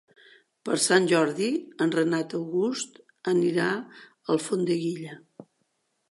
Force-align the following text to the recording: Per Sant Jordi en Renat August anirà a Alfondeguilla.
Per 0.67 0.75
Sant 0.83 1.03
Jordi 1.09 1.49
en 1.85 1.91
Renat 1.95 2.33
August 2.39 2.97
anirà 3.33 3.67
a 3.73 3.83
Alfondeguilla. 4.37 5.19